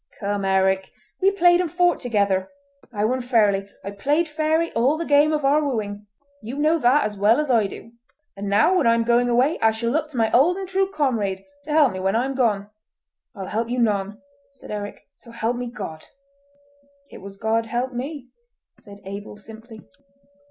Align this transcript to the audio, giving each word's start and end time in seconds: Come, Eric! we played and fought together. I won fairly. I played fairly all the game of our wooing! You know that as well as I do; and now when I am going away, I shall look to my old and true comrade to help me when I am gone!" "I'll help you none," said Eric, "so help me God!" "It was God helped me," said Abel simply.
Come, 0.19 0.45
Eric! 0.45 0.89
we 1.21 1.29
played 1.29 1.61
and 1.61 1.71
fought 1.71 1.99
together. 1.99 2.49
I 2.91 3.05
won 3.05 3.21
fairly. 3.21 3.69
I 3.83 3.91
played 3.91 4.27
fairly 4.27 4.73
all 4.73 4.97
the 4.97 5.05
game 5.05 5.31
of 5.31 5.45
our 5.45 5.63
wooing! 5.63 6.07
You 6.41 6.57
know 6.57 6.79
that 6.79 7.03
as 7.03 7.17
well 7.19 7.39
as 7.39 7.51
I 7.51 7.67
do; 7.67 7.91
and 8.35 8.49
now 8.49 8.75
when 8.75 8.87
I 8.87 8.95
am 8.95 9.03
going 9.03 9.29
away, 9.29 9.59
I 9.59 9.69
shall 9.69 9.91
look 9.91 10.09
to 10.09 10.17
my 10.17 10.31
old 10.31 10.57
and 10.57 10.67
true 10.67 10.89
comrade 10.89 11.45
to 11.65 11.69
help 11.69 11.93
me 11.93 11.99
when 11.99 12.15
I 12.15 12.25
am 12.25 12.33
gone!" 12.33 12.71
"I'll 13.35 13.45
help 13.45 13.69
you 13.69 13.77
none," 13.77 14.19
said 14.55 14.71
Eric, 14.71 15.05
"so 15.17 15.29
help 15.29 15.55
me 15.55 15.67
God!" 15.67 16.07
"It 17.11 17.21
was 17.21 17.37
God 17.37 17.67
helped 17.67 17.93
me," 17.93 18.29
said 18.79 19.01
Abel 19.05 19.37
simply. 19.37 19.81